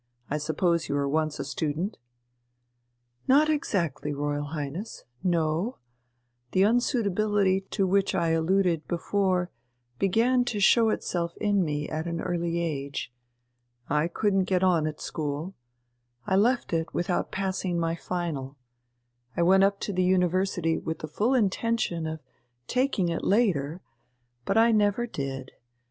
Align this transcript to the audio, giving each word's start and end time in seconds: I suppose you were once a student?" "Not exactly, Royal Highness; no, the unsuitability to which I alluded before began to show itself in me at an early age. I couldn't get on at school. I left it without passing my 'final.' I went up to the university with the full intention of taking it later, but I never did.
I 0.31 0.39
suppose 0.39 0.89
you 0.89 0.95
were 0.95 1.07
once 1.07 1.39
a 1.39 1.43
student?" 1.45 1.99
"Not 3.27 3.49
exactly, 3.49 4.15
Royal 4.15 4.45
Highness; 4.45 5.03
no, 5.23 5.77
the 6.53 6.63
unsuitability 6.63 7.67
to 7.69 7.85
which 7.85 8.15
I 8.15 8.29
alluded 8.29 8.87
before 8.87 9.51
began 9.99 10.43
to 10.45 10.59
show 10.59 10.89
itself 10.89 11.37
in 11.37 11.63
me 11.63 11.87
at 11.87 12.07
an 12.07 12.19
early 12.19 12.57
age. 12.57 13.13
I 13.91 14.07
couldn't 14.07 14.45
get 14.45 14.63
on 14.63 14.87
at 14.87 14.99
school. 14.99 15.53
I 16.25 16.35
left 16.35 16.73
it 16.73 16.95
without 16.95 17.31
passing 17.31 17.79
my 17.79 17.93
'final.' 17.95 18.57
I 19.37 19.43
went 19.43 19.63
up 19.63 19.79
to 19.81 19.93
the 19.93 20.01
university 20.03 20.79
with 20.79 20.97
the 20.97 21.07
full 21.07 21.35
intention 21.35 22.07
of 22.07 22.21
taking 22.65 23.09
it 23.09 23.23
later, 23.23 23.81
but 24.45 24.57
I 24.57 24.71
never 24.71 25.05
did. 25.05 25.51